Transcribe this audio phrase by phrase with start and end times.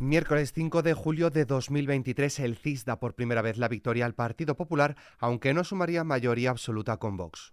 [0.00, 4.14] Miércoles 5 de julio de 2023, el CIS da por primera vez la victoria al
[4.14, 7.52] Partido Popular, aunque no sumaría mayoría absoluta con Vox.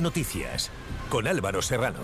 [0.00, 0.70] Noticias,
[1.10, 2.00] con Álvaro Serrano.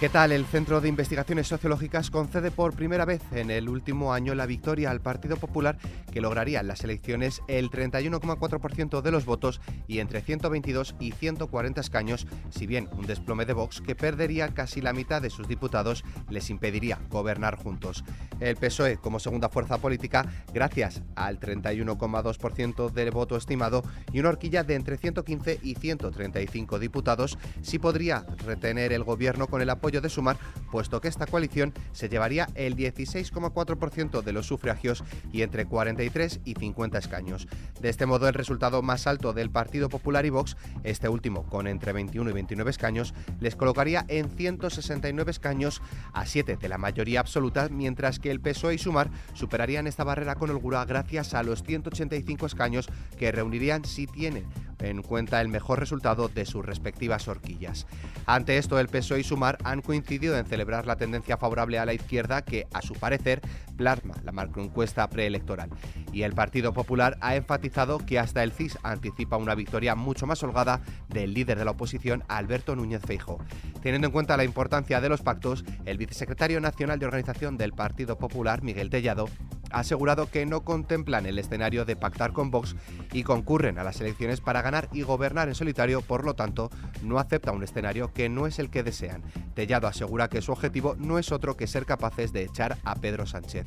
[0.00, 0.30] ¿Qué tal?
[0.30, 4.92] El Centro de Investigaciones Sociológicas concede por primera vez en el último año la victoria
[4.92, 5.76] al Partido Popular,
[6.12, 11.80] que lograría en las elecciones el 31,4% de los votos y entre 122 y 140
[11.80, 16.04] escaños, si bien un desplome de Vox que perdería casi la mitad de sus diputados
[16.30, 18.04] les impediría gobernar juntos.
[18.40, 24.62] El PSOE, como segunda fuerza política, gracias al 31,2% del voto estimado y una horquilla
[24.62, 30.08] de entre 115 y 135 diputados, sí podría retener el gobierno con el apoyo de
[30.08, 30.38] Sumar,
[30.70, 36.54] puesto que esta coalición se llevaría el 16,4% de los sufragios y entre 43 y
[36.54, 37.48] 50 escaños.
[37.80, 41.66] De este modo, el resultado más alto del Partido Popular y Vox, este último con
[41.66, 47.20] entre 21 y 29 escaños, les colocaría en 169 escaños a 7 de la mayoría
[47.20, 51.62] absoluta, mientras que el PSOE y Sumar superarían esta barrera con holgura gracias a los
[51.62, 54.46] 185 escaños que reunirían si tienen
[54.80, 57.86] en cuenta el mejor resultado de sus respectivas horquillas.
[58.26, 61.94] Ante esto, el PSOE y Sumar han coincidido en celebrar la tendencia favorable a la
[61.94, 63.40] izquierda que, a su parecer,
[63.76, 65.70] plasma la macroencuesta preelectoral.
[66.12, 70.42] Y el Partido Popular ha enfatizado que hasta el CIS anticipa una victoria mucho más
[70.42, 73.38] holgada del líder de la oposición, Alberto Núñez Feijo.
[73.82, 78.18] Teniendo en cuenta la importancia de los pactos, el vicesecretario nacional de organización del Partido
[78.18, 79.28] Popular, Miguel Tellado,
[79.70, 82.76] ha asegurado que no contemplan el escenario de pactar con Vox
[83.12, 86.70] y concurren a las elecciones para ganar y gobernar en solitario, por lo tanto,
[87.02, 89.22] no acepta un escenario que no es el que desean.
[89.54, 93.26] Tellado asegura que su objetivo no es otro que ser capaces de echar a Pedro
[93.26, 93.66] Sánchez.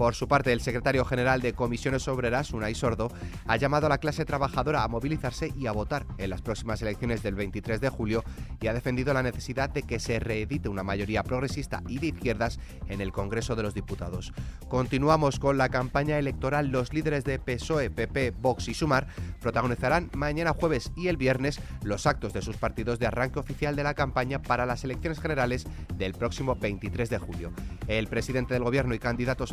[0.00, 3.12] Por su parte, el secretario general de Comisiones Obreras, Unai Sordo,
[3.46, 7.22] ha llamado a la clase trabajadora a movilizarse y a votar en las próximas elecciones
[7.22, 8.24] del 23 de julio
[8.62, 12.58] y ha defendido la necesidad de que se reedite una mayoría progresista y de izquierdas
[12.88, 14.32] en el Congreso de los Diputados.
[14.70, 16.68] Continuamos con la campaña electoral.
[16.68, 19.06] Los líderes de PSOE, PP, Vox y Sumar
[19.42, 23.84] protagonizarán mañana jueves y el viernes los actos de sus partidos de arranque oficial de
[23.84, 25.66] la campaña para las elecciones generales
[25.98, 27.52] del próximo 23 de julio.
[27.86, 29.46] El presidente del gobierno y candidato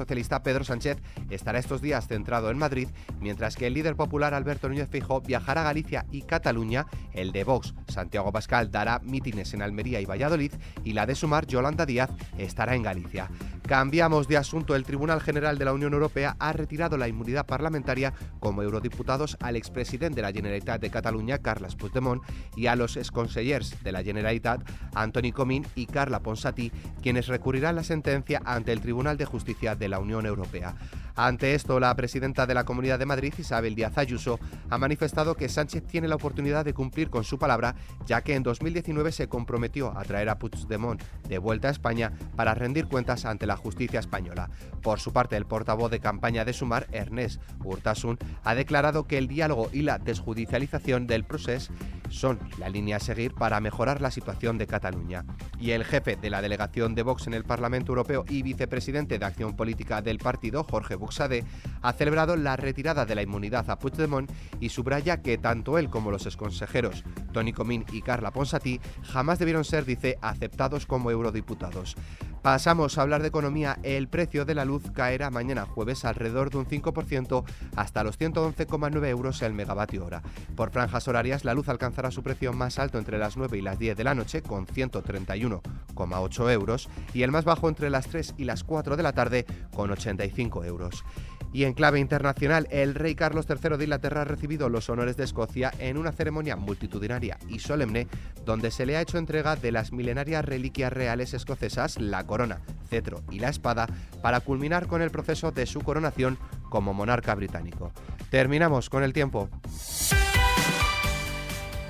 [0.44, 0.98] Pedro Sánchez
[1.30, 2.90] estará estos días centrado en Madrid,
[3.20, 6.88] mientras que el líder popular Alberto Núñez Feijóo viajará a Galicia y Cataluña.
[7.14, 10.53] El de Vox, Santiago Pascal, dará mítines en Almería y Valladolid
[10.84, 13.30] y la de Sumar, Yolanda Díaz, estará en Galicia.
[13.68, 14.78] Cambiamos de asunto.
[14.78, 19.58] El Tribunal General de la Unión Europea ha retirado la inmunidad parlamentaria como eurodiputados al
[19.58, 22.24] expresidente de la Generalitat de Cataluña, Carles Puigdemont,
[22.56, 24.62] y a los exconsellers de la Generalitat,
[24.96, 29.90] Antoni Comín y Carla Ponsatí, quienes recurrirán la sentencia ante el Tribunal de Justicia de
[29.90, 30.74] la Unión Europea.
[31.18, 34.40] Ante esto, la presidenta de la Comunidad de Madrid, Isabel Díaz Ayuso,
[34.70, 37.74] ha manifestado que Sánchez tiene la oportunidad de cumplir con su palabra,
[38.06, 42.54] ya que en 2019 se comprometió a traer a Puigdemont de vuelta a España para
[42.54, 44.52] rendir cuentas ante la justicia española.
[44.84, 49.28] Por su parte, el portavoz de campaña de Sumar, Ernest Urtasun, ha declarado que el
[49.28, 51.74] diálogo y la desjudicialización del proceso
[52.09, 55.25] son la línea a seguir para mejorar la situación de Cataluña.
[55.59, 59.25] Y el jefe de la delegación de Vox en el Parlamento Europeo y vicepresidente de
[59.25, 61.44] Acción Política del partido, Jorge Buxade,
[61.81, 66.12] ha celebrado la retirada de la inmunidad a Puigdemont y subraya que tanto él como
[66.12, 67.03] los exconsejeros
[67.34, 71.95] Tony Comín y Carla Ponsatí jamás debieron ser, dice, aceptados como eurodiputados.
[72.42, 73.78] Pasamos a hablar de economía.
[73.84, 77.44] El precio de la luz caerá mañana jueves alrededor de un 5%
[77.75, 80.22] hasta los 111,9 euros el megavatio hora.
[80.56, 83.80] Por franjas horarias, la luz alcanzará su precio más alto entre las 9 y las
[83.80, 88.46] 10 de la noche con 131,8 euros y el más bajo entre las 3 y
[88.46, 91.04] las 4 de la tarde con 85 euros.
[91.53, 95.24] Y en clave internacional, el rey Carlos III de Inglaterra ha recibido los honores de
[95.24, 98.08] Escocia en una ceremonia multitudinaria y solemne
[98.46, 103.22] donde se le ha hecho entrega de las milenarias reliquias reales escocesas, la corona, cetro
[103.31, 103.88] y la espada,
[104.22, 106.38] para culminar con el proceso de su coronación
[106.69, 107.91] como monarca británico.
[108.30, 109.50] Terminamos con el tiempo.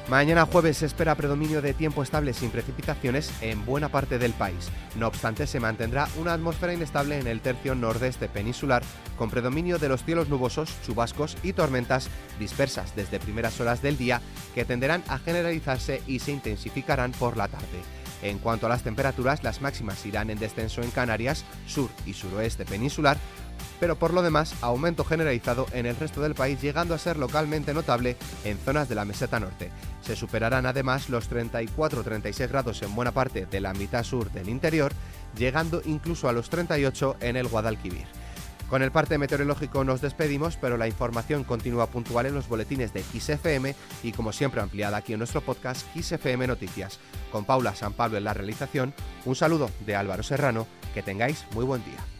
[0.09, 4.69] Mañana jueves se espera predominio de tiempo estable sin precipitaciones en buena parte del país.
[4.95, 8.83] No obstante, se mantendrá una atmósfera inestable en el tercio nordeste peninsular,
[9.17, 12.07] con predominio de los cielos nubosos, chubascos y tormentas
[12.39, 14.21] dispersas desde primeras horas del día,
[14.55, 17.83] que tenderán a generalizarse y se intensificarán por la tarde.
[18.21, 22.63] En cuanto a las temperaturas, las máximas irán en descenso en Canarias, sur y suroeste
[22.65, 23.17] peninsular,
[23.79, 27.73] pero por lo demás aumento generalizado en el resto del país llegando a ser localmente
[27.73, 29.71] notable en zonas de la meseta norte.
[30.01, 34.91] Se superarán además los 34-36 grados en buena parte de la mitad sur del interior,
[35.37, 38.05] llegando incluso a los 38 en el Guadalquivir.
[38.69, 43.01] Con el parte meteorológico nos despedimos, pero la información continúa puntual en los boletines de
[43.01, 46.99] XFM y como siempre ampliada aquí en nuestro podcast XFM Noticias.
[47.31, 51.63] Con Paula San Pablo en la realización, un saludo de Álvaro Serrano, que tengáis muy
[51.63, 52.16] buen día.